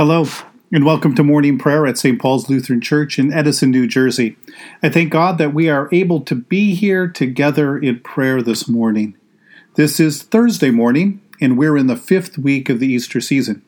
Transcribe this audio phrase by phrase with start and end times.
[0.00, 0.24] Hello,
[0.72, 2.18] and welcome to morning prayer at St.
[2.18, 4.34] Paul's Lutheran Church in Edison, New Jersey.
[4.82, 9.14] I thank God that we are able to be here together in prayer this morning.
[9.74, 13.60] This is Thursday morning, and we're in the fifth week of the Easter season.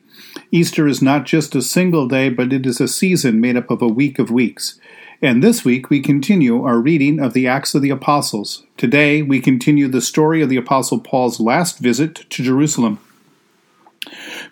[0.49, 3.83] Easter is not just a single day, but it is a season made up of
[3.83, 4.79] a week of weeks.
[5.21, 8.65] And this week we continue our reading of the Acts of the Apostles.
[8.75, 12.99] Today we continue the story of the Apostle Paul's last visit to Jerusalem.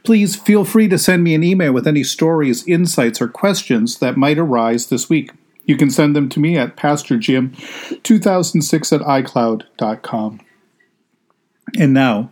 [0.04, 4.18] Please feel free to send me an email with any stories, insights, or questions that
[4.18, 5.30] might arise this week.
[5.66, 10.42] You can send them to me at pastorjim2006 at icloud.com.
[11.78, 12.32] And now,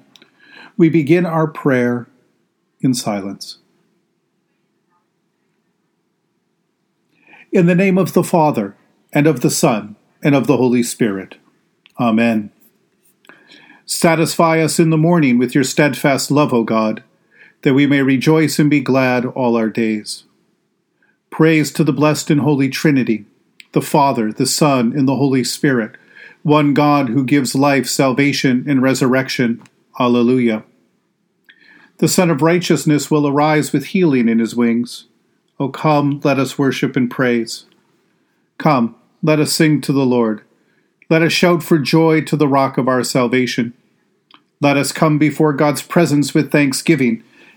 [0.78, 2.08] we begin our prayer
[2.82, 3.60] in silence.
[7.52, 8.78] In the name of the Father,
[9.14, 11.36] and of the Son, and of the Holy Spirit.
[12.00, 12.52] Amen.
[13.86, 17.04] Satisfy us in the morning with your steadfast love, O God
[17.62, 20.24] that we may rejoice and be glad all our days.
[21.30, 23.26] Praise to the blessed and holy Trinity,
[23.72, 25.96] the Father, the Son, and the Holy Spirit,
[26.44, 29.62] one God who gives life, salvation, and resurrection.
[30.00, 30.64] Alleluia.
[31.98, 35.06] The Sun of Righteousness will arise with healing in his wings.
[35.60, 37.66] O come, let us worship and praise.
[38.58, 40.42] Come, let us sing to the Lord.
[41.10, 43.74] Let us shout for joy to the rock of our salvation.
[44.62, 47.24] Let us come before God's presence with thanksgiving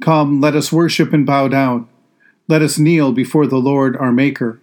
[0.00, 1.88] Come, let us worship and bow down.
[2.48, 4.60] Let us kneel before the Lord our Maker.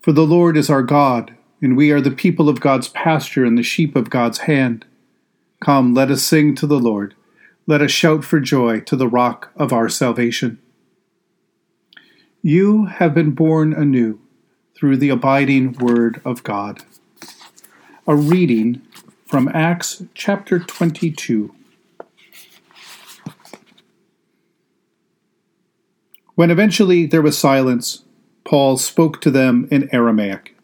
[0.00, 3.56] For the Lord is our God, and we are the people of God's pasture and
[3.56, 4.84] the sheep of God's hand.
[5.60, 7.14] Come, let us sing to the Lord.
[7.66, 10.58] Let us shout for joy to the rock of our salvation.
[12.42, 14.18] You have been born anew
[14.74, 16.82] through the abiding word of God.
[18.06, 18.82] A reading
[19.26, 21.54] from Acts chapter 22.
[26.34, 28.04] When eventually there was silence,
[28.44, 30.56] Paul spoke to them in Aramaic.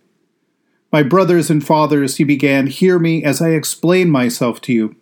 [0.92, 4.96] My brothers and fathers, he began, hear me as I explain myself to you.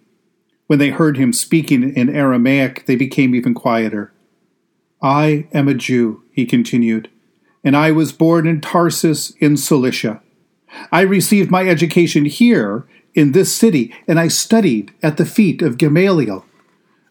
[0.66, 4.12] When they heard him speaking in Aramaic, they became even quieter.
[5.00, 7.08] I am a Jew, he continued,
[7.64, 10.20] and I was born in Tarsus in Cilicia.
[10.92, 15.78] I received my education here in this city, and I studied at the feet of
[15.78, 16.44] Gamaliel.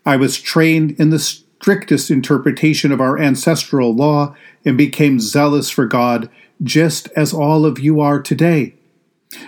[0.06, 1.20] I was trained in the
[1.60, 6.30] strictest interpretation of our ancestral law and became zealous for God,
[6.62, 8.74] just as all of you are today.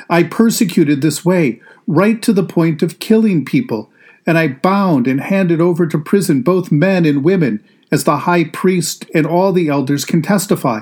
[0.10, 3.92] I persecuted this way, right to the point of killing people,
[4.26, 8.46] and I bound and handed over to prison both men and women, as the high
[8.46, 10.82] priest and all the elders can testify.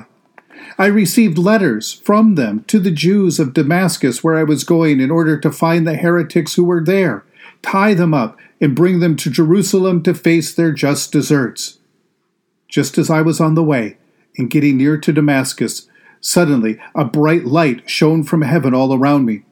[0.76, 5.10] I received letters from them to the Jews of Damascus where I was going in
[5.10, 7.24] order to find the heretics who were there,
[7.62, 11.78] tie them up, and bring them to Jerusalem to face their just deserts.
[12.68, 13.96] Just as I was on the way
[14.36, 15.88] and getting near to Damascus,
[16.20, 19.42] suddenly a bright light shone from heaven all around me.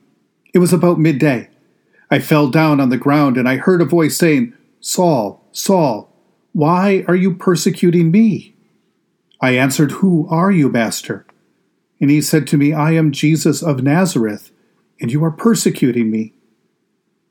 [0.53, 1.49] It was about midday.
[2.11, 6.13] I fell down on the ground and I heard a voice saying, Saul, Saul,
[6.53, 8.55] why are you persecuting me?
[9.41, 11.27] I answered, Who are you, Master?
[12.01, 14.51] And he said to me, I am Jesus of Nazareth,
[15.01, 16.33] and you are persecuting me.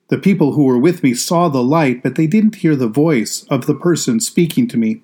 [0.07, 3.43] The people who were with me saw the light, but they didn't hear the voice
[3.49, 5.01] of the person speaking to me.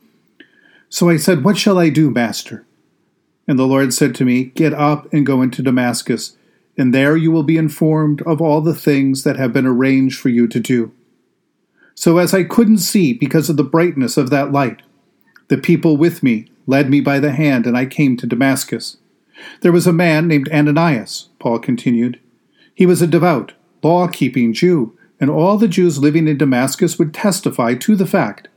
[0.90, 2.66] So I said, What shall I do, Master?
[3.48, 6.38] And the Lord said to me, Get up and go into Damascus,
[6.78, 10.30] and there you will be informed of all the things that have been arranged for
[10.30, 10.92] you to do.
[11.96, 14.82] So as I couldn't see because of the brightness of that light,
[15.48, 18.98] the people with me led me by the hand, and I came to Damascus.
[19.62, 22.20] There was a man named Ananias, Paul continued.
[22.74, 27.14] He was a devout, law keeping Jew, and all the Jews living in Damascus would
[27.14, 28.48] testify to the fact.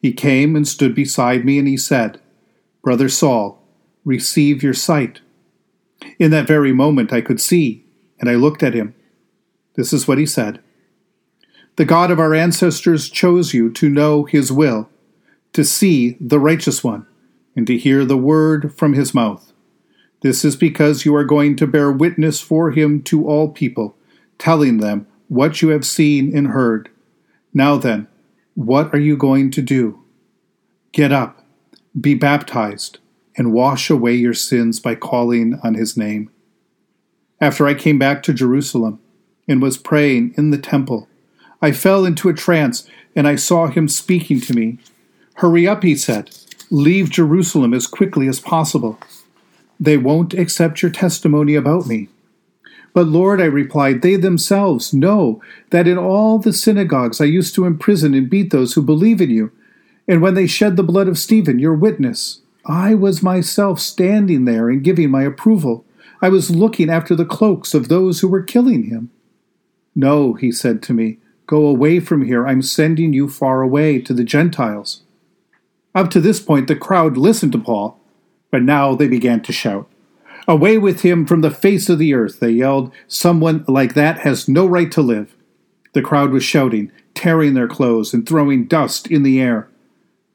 [0.00, 2.20] He came and stood beside me, and he said,
[2.82, 3.62] Brother Saul,
[4.04, 5.20] receive your sight.
[6.18, 7.84] In that very moment I could see,
[8.18, 8.94] and I looked at him.
[9.74, 10.60] This is what he said
[11.76, 14.88] The God of our ancestors chose you to know his will,
[15.52, 17.06] to see the righteous one,
[17.54, 19.52] and to hear the word from his mouth.
[20.22, 23.97] This is because you are going to bear witness for him to all people
[24.38, 26.88] telling them what you have seen and heard.
[27.52, 28.06] Now then,
[28.54, 30.02] what are you going to do?
[30.92, 31.44] Get up,
[31.98, 32.98] Be baptized
[33.36, 36.30] and wash away your sins by calling on his name.
[37.40, 38.98] After I came back to Jerusalem
[39.46, 41.08] and was praying in the temple,
[41.62, 44.78] I fell into a trance and I saw him speaking to me.
[45.34, 46.30] Hurry up, he said.
[46.70, 48.98] Leave Jerusalem as quickly as possible.
[49.80, 52.08] They won't accept your testimony about me.
[52.98, 55.40] But Lord, I replied, they themselves know
[55.70, 59.30] that in all the synagogues I used to imprison and beat those who believe in
[59.30, 59.52] you.
[60.08, 64.68] And when they shed the blood of Stephen, your witness, I was myself standing there
[64.68, 65.84] and giving my approval.
[66.20, 69.12] I was looking after the cloaks of those who were killing him.
[69.94, 72.48] No, he said to me, go away from here.
[72.48, 75.02] I'm sending you far away to the Gentiles.
[75.94, 78.00] Up to this point, the crowd listened to Paul,
[78.50, 79.88] but now they began to shout.
[80.48, 82.90] Away with him from the face of the earth, they yelled.
[83.06, 85.36] Someone like that has no right to live.
[85.92, 89.68] The crowd was shouting, tearing their clothes, and throwing dust in the air.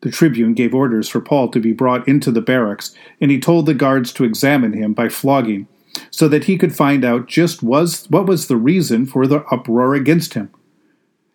[0.02, 3.66] The tribune gave orders for Paul to be brought into the barracks, and he told
[3.66, 5.68] the guards to examine him by flogging,
[6.12, 9.96] so that he could find out just was what was the reason for the uproar
[9.96, 10.52] against him.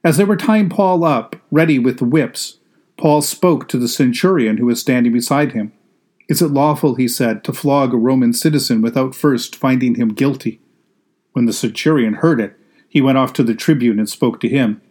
[0.05, 2.59] As they were tying Paul up, ready with the whips,
[2.97, 5.73] Paul spoke to the centurion who was standing beside him.
[6.29, 10.61] Is it lawful, he said, to flog a Roman citizen without first finding him guilty?
[11.33, 12.55] When the centurion heard it,
[12.89, 14.83] he went off to the tribune and spoke to him.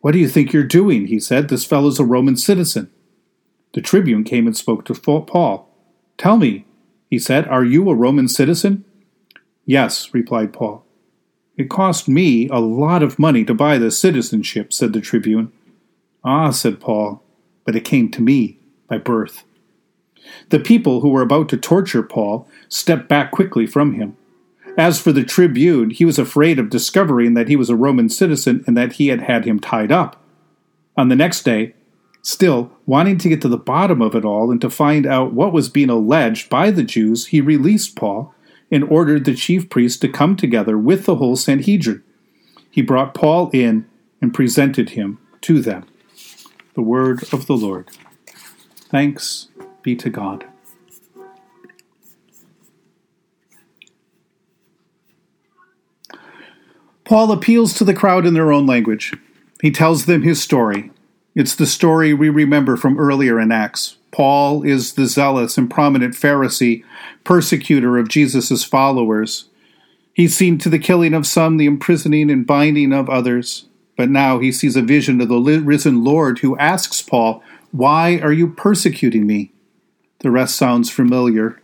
[0.00, 1.06] What do you think you're doing?
[1.06, 1.48] he said.
[1.48, 2.90] This fellow's a Roman citizen.
[3.74, 5.68] The tribune came and spoke to Paul.
[6.16, 6.64] Tell me,
[7.10, 8.84] he said, are you a Roman citizen?
[9.66, 10.84] Yes, replied Paul.
[11.56, 15.52] It cost me a lot of money to buy this citizenship, said the tribune.
[16.24, 17.22] Ah, said Paul,
[17.64, 18.58] but it came to me
[18.88, 19.42] by birth.
[20.50, 24.16] The people who were about to torture Paul stepped back quickly from him.
[24.76, 28.62] As for the tribune, he was afraid of discovering that he was a Roman citizen
[28.66, 30.22] and that he had had him tied up.
[30.96, 31.74] On the next day,
[32.22, 35.52] still wanting to get to the bottom of it all and to find out what
[35.52, 38.34] was being alleged by the Jews, he released Paul
[38.70, 42.02] and ordered the chief priests to come together with the whole Sanhedrin.
[42.70, 43.86] He brought Paul in
[44.20, 45.86] and presented him to them.
[46.74, 47.90] The word of the Lord.
[48.90, 49.48] Thanks
[49.82, 50.46] be to God.
[57.04, 59.14] Paul appeals to the crowd in their own language.
[59.62, 60.90] He tells them his story.
[61.34, 63.96] It's the story we remember from earlier in Acts.
[64.10, 66.84] Paul is the zealous and prominent Pharisee,
[67.24, 69.48] persecutor of Jesus' followers.
[70.12, 73.66] He's seen to the killing of some, the imprisoning and binding of others.
[73.96, 77.42] But now he sees a vision of the risen Lord who asks Paul,
[77.72, 79.52] Why are you persecuting me?
[80.20, 81.60] The rest sounds familiar.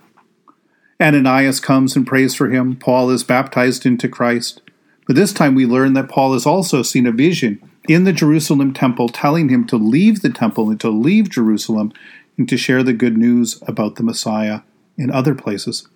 [1.01, 2.77] Ananias comes and prays for him.
[2.77, 4.63] Paul is baptized into Christ.
[5.07, 8.73] But this time we learn that Paul has also seen a vision in the Jerusalem
[8.73, 11.93] temple telling him to leave the temple and to leave Jerusalem
[12.39, 14.61] and to share the good news about the Messiah
[14.97, 15.89] in other places.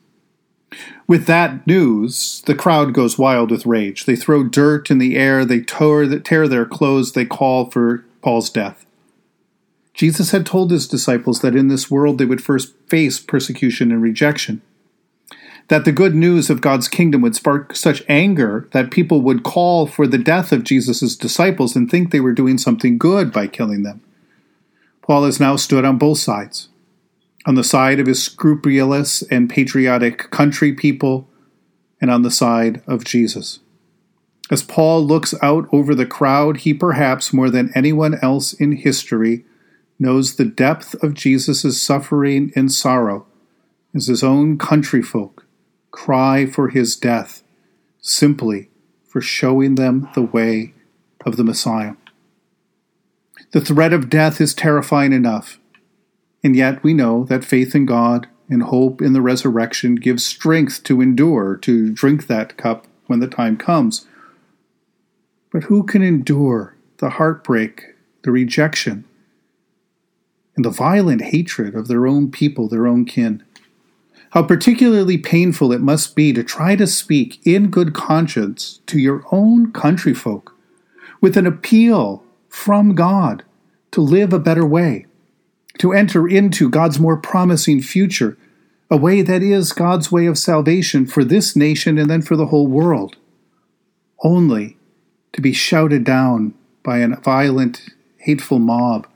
[1.06, 4.04] With that news, the crowd goes wild with rage.
[4.04, 8.84] They throw dirt in the air, they tear their clothes, they call for Paul's death.
[9.98, 14.00] Jesus had told his disciples that in this world they would first face persecution and
[14.00, 14.62] rejection.
[15.66, 19.86] That the good news of God's kingdom would spark such anger that people would call
[19.86, 23.82] for the death of Jesus' disciples and think they were doing something good by killing
[23.82, 24.00] them.
[25.02, 26.68] Paul has now stood on both sides
[27.48, 31.26] on the side of his scrupulous and patriotic country people,
[31.98, 33.60] and on the side of Jesus.
[34.50, 39.46] As Paul looks out over the crowd, he perhaps more than anyone else in history
[39.98, 43.26] knows the depth of Jesus' suffering and sorrow
[43.94, 45.44] as his own countryfolk
[45.90, 47.42] cry for his death
[48.00, 48.70] simply
[49.04, 50.74] for showing them the way
[51.26, 51.94] of the Messiah.
[53.52, 55.58] The threat of death is terrifying enough,
[56.44, 60.84] and yet we know that faith in God and hope in the resurrection gives strength
[60.84, 64.06] to endure, to drink that cup when the time comes.
[65.50, 69.04] But who can endure the heartbreak, the rejection,
[70.58, 73.44] and the violent hatred of their own people, their own kin?
[74.30, 79.22] How particularly painful it must be to try to speak in good conscience to your
[79.30, 80.48] own countryfolk
[81.20, 83.44] with an appeal from God
[83.92, 85.06] to live a better way
[85.78, 88.36] to enter into God's more promising future,
[88.90, 92.46] a way that is God's way of salvation for this nation and then for the
[92.46, 93.14] whole world,
[94.24, 94.76] only
[95.34, 99.06] to be shouted down by a violent, hateful mob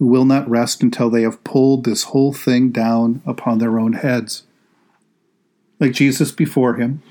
[0.00, 3.92] who will not rest until they have pulled this whole thing down upon their own
[3.92, 4.44] heads.
[5.78, 7.02] Like Jesus before him,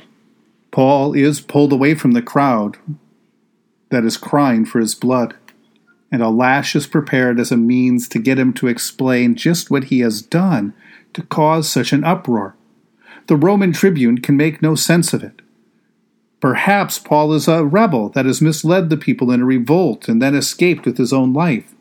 [0.72, 2.77] Paul is pulled away from the crowd
[3.91, 5.36] that is crying for his blood.
[6.12, 9.86] and a lash is prepared as a means to get him to explain just what
[9.86, 10.74] he has done
[11.13, 12.55] to cause such an uproar.
[13.27, 15.41] The Roman tribune can make no sense of it.
[16.39, 20.34] Perhaps Paul is a rebel that has misled the people in a revolt and then
[20.34, 21.75] escaped with his own life.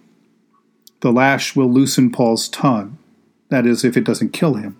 [1.00, 2.98] The lash will loosen Paul's tongue,
[3.50, 4.76] that is, if it doesn't kill him.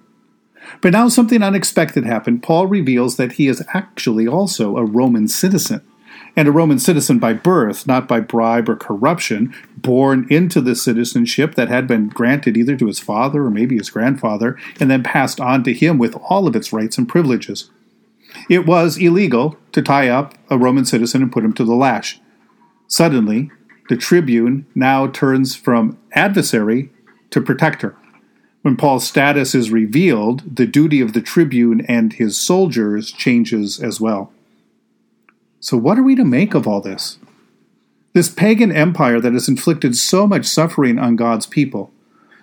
[0.81, 2.43] But now something unexpected happened.
[2.43, 5.81] Paul reveals that he is actually also a Roman citizen,
[6.37, 11.55] and a Roman citizen by birth, not by bribe or corruption, born into the citizenship
[11.55, 15.41] that had been granted either to his father or maybe his grandfather, and then passed
[15.41, 17.71] on to him with all of its rights and privileges.
[18.51, 22.21] It was illegal to tie up a Roman citizen and put him to the lash.
[22.87, 23.51] Suddenly,
[23.88, 26.90] the tribune now turns from adversary
[27.30, 27.97] to protector.
[28.62, 34.00] When Paul's status is revealed, the duty of the tribune and his soldiers changes as
[34.00, 34.33] well.
[35.61, 37.18] So, what are we to make of all this?
[38.12, 41.90] This pagan empire that has inflicted so much suffering on God's people,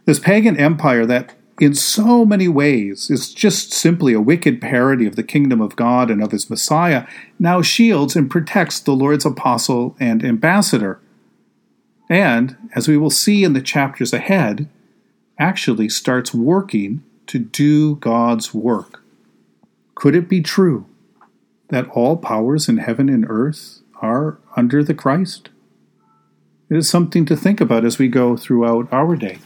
[0.05, 5.15] this pagan empire that in so many ways is just simply a wicked parody of
[5.15, 7.07] the kingdom of God and of his Messiah,
[7.39, 10.99] now shields and protects the Lord's apostle and ambassador.
[12.09, 14.69] And, as we will see in the chapters ahead,
[15.39, 19.03] actually starts working to do God's work.
[19.95, 20.85] Could it be true
[21.69, 25.49] that all powers in heaven and earth are under the Christ?
[26.69, 29.39] It is something to think about as we go throughout our day.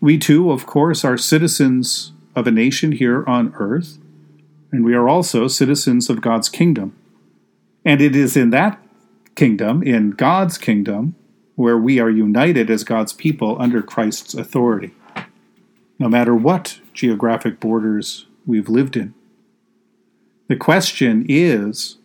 [0.00, 3.98] We too, of course, are citizens of a nation here on earth,
[4.70, 6.94] and we are also citizens of God's kingdom.
[7.84, 8.82] And it is in that
[9.34, 11.14] kingdom, in God's kingdom,
[11.56, 14.92] where we are united as God's people under Christ's authority,
[15.98, 19.14] no matter what geographic borders we've lived in.
[20.48, 21.96] The question is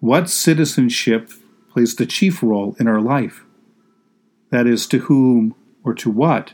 [0.00, 1.32] what citizenship
[1.70, 3.42] plays the chief role in our life?
[4.50, 6.52] That is, to whom or to what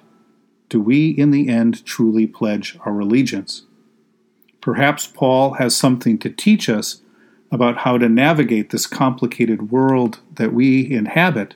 [0.68, 3.62] do we in the end truly pledge our allegiance?
[4.60, 7.02] Perhaps Paul has something to teach us
[7.52, 11.54] about how to navigate this complicated world that we inhabit,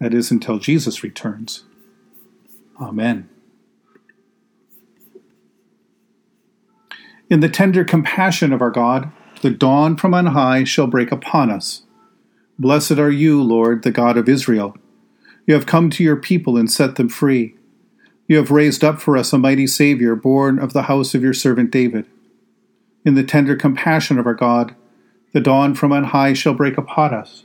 [0.00, 1.64] that is, until Jesus returns.
[2.80, 3.28] Amen.
[7.30, 9.10] In the tender compassion of our God,
[9.42, 11.82] the dawn from on high shall break upon us.
[12.58, 14.76] Blessed are you, Lord, the God of Israel.
[15.46, 17.54] You have come to your people and set them free.
[18.26, 21.34] You have raised up for us a mighty Savior, born of the house of your
[21.34, 22.06] servant David.
[23.04, 24.74] In the tender compassion of our God,
[25.32, 27.44] the dawn from on high shall break upon us.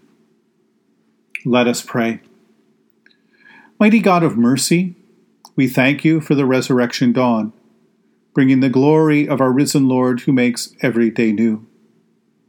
[1.45, 2.21] Let us pray.
[3.79, 4.95] Mighty God of mercy,
[5.55, 7.53] we thank you for the resurrection dawn,
[8.33, 11.65] bringing the glory of our risen Lord who makes every day new.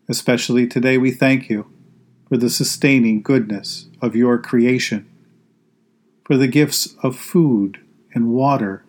[0.08, 1.70] Especially today, we thank you
[2.28, 5.08] for the sustaining goodness of your creation
[6.24, 7.80] for the gifts of food
[8.14, 8.84] and water,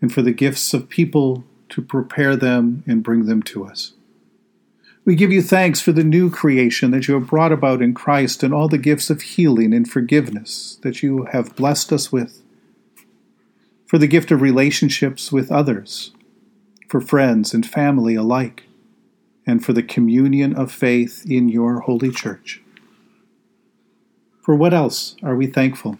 [0.00, 3.92] and for the gifts of people to prepare them and bring them to us.
[5.06, 8.42] We give you thanks for the new creation that you have brought about in Christ
[8.42, 12.42] and all the gifts of healing and forgiveness that you have blessed us with,
[13.86, 16.12] for the gift of relationships with others,
[16.88, 18.62] for friends and family alike,
[19.46, 22.62] and for the communion of faith in your holy church.
[24.40, 25.98] For what else are we thankful?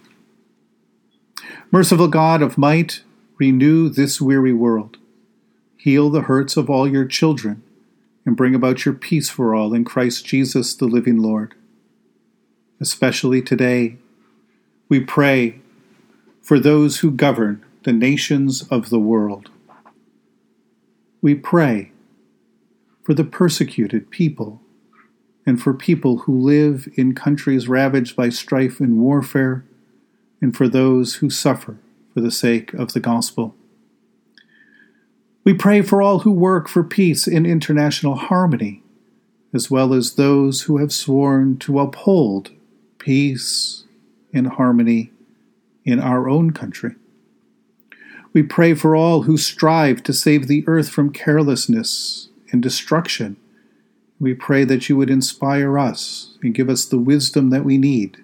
[1.71, 3.03] Merciful God of might,
[3.37, 4.97] renew this weary world.
[5.77, 7.61] Heal the hurts of all your children,
[8.25, 11.53] and bring about your peace for all in Christ Jesus, the living Lord.
[12.81, 13.97] Especially today,
[14.89, 15.59] we pray
[16.41, 19.49] for those who govern the nations of the world.
[21.21, 21.91] We pray
[23.03, 24.61] for the persecuted people
[25.45, 29.63] and for people who live in countries ravaged by strife and warfare
[30.41, 31.77] and for those who suffer
[32.13, 33.55] for the sake of the gospel.
[35.45, 38.81] We pray for all who work for peace and international harmony,
[39.53, 42.49] as well as those who have sworn to uphold
[42.97, 43.83] peace
[44.33, 45.11] and harmony
[45.85, 46.95] in our own country.
[48.33, 53.37] We pray for all who strive to save the earth from carelessness and destruction.
[54.19, 58.17] We pray that you would inspire us and give us the wisdom that we need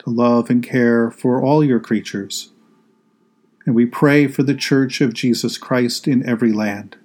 [0.00, 2.50] to love and care for all your creatures.
[3.66, 6.96] And we pray for the Church of Jesus Christ in every land,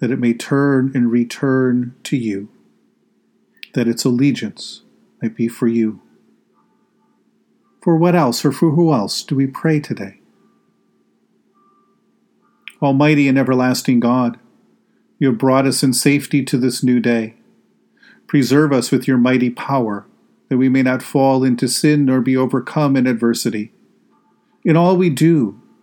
[0.00, 2.50] that it may turn and return to you,
[3.72, 4.82] that its allegiance
[5.22, 6.00] might be for you.
[7.82, 10.20] For what else or for who else do we pray today?
[12.82, 14.38] Almighty and everlasting God,
[15.18, 17.34] you have brought us in safety to this new day.
[18.26, 20.06] Preserve us with your mighty power
[20.48, 23.72] that we may not fall into sin nor be overcome in adversity.
[24.64, 25.60] In all we do,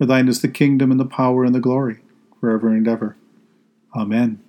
[0.00, 1.98] For thine is the kingdom and the power and the glory,
[2.40, 3.18] forever and ever.
[3.94, 4.42] Amen.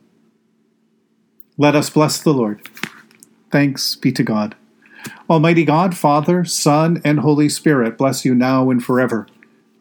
[1.58, 2.70] Let us bless the Lord.
[3.51, 4.55] Thanks be to God.
[5.29, 9.27] Almighty God, Father, Son, and Holy Spirit, bless you now and forever.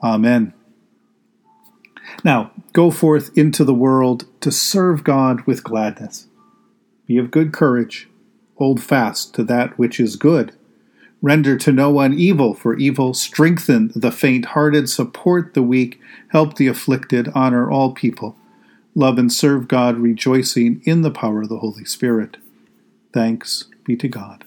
[0.03, 0.55] Amen.
[2.25, 6.27] Now, go forth into the world to serve God with gladness.
[7.07, 8.09] Be of good courage.
[8.57, 10.53] Hold fast to that which is good.
[11.23, 13.13] Render to no one evil for evil.
[13.15, 14.89] Strengthen the faint hearted.
[14.89, 16.01] Support the weak.
[16.29, 17.29] Help the afflicted.
[17.35, 18.37] Honor all people.
[18.95, 22.39] Love and serve God, rejoicing in the power of the Holy Spirit.
[23.13, 24.45] Thanks be to God.